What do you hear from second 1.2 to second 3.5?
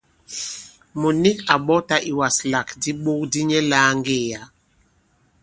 nik à ɓɔtā ìwaslàk di iɓok di